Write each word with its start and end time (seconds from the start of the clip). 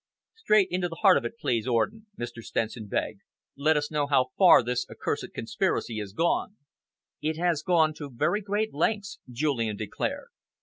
"Straight 0.35 0.67
into 0.71 0.89
the 0.89 1.01
heart 1.03 1.17
of 1.17 1.25
it, 1.25 1.37
please, 1.37 1.67
Orden," 1.67 2.07
Mr. 2.19 2.41
Stenson 2.41 2.87
begged. 2.87 3.21
"Let 3.55 3.77
us 3.77 3.91
know 3.91 4.07
how 4.07 4.31
far 4.35 4.63
this 4.63 4.87
accursed 4.89 5.27
conspiracy 5.35 5.99
has 5.99 6.11
gone." 6.11 6.55
"It 7.21 7.37
has 7.37 7.61
gone 7.61 7.93
to 7.99 8.09
very 8.09 8.41
great 8.41 8.73
lengths," 8.73 9.19
Julian 9.31 9.77
declared. 9.77 10.29